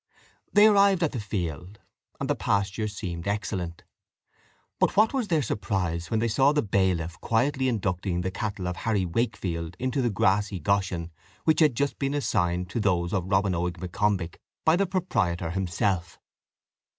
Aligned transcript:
They 0.51 0.65
arrived 0.65 1.03
at 1.03 1.11
the 1.11 1.19
field, 1.19 1.79
and 2.19 2.27
the 2.27 2.33
pasture 2.33 2.87
seemed 2.87 3.27
excellent. 3.27 3.83
But 4.79 4.97
what 4.97 5.13
was 5.13 5.27
their 5.27 5.43
surprise 5.43 6.09
when 6.09 6.19
they 6.19 6.27
saw 6.27 6.51
the 6.53 6.63
bailiff 6.63 7.21
quietly 7.21 7.67
inducting 7.69 8.21
the 8.21 8.31
cattle 8.31 8.67
of 8.67 8.77
Harry 8.77 9.05
Wakefield 9.05 9.75
into 9.77 10.01
the 10.01 10.09
grassy 10.09 10.59
goshen 10.59 11.11
which 11.43 11.59
had 11.59 11.75
just 11.75 11.99
been 11.99 12.15
assigned 12.15 12.67
to 12.71 12.79
those 12.79 13.13
of 13.13 13.25
Robin 13.27 13.53
Oig 13.53 13.77
M'Combich 13.79 14.37
by 14.65 14.75
the 14.75 14.87
proprietor 14.87 15.51
himself! 15.51 16.17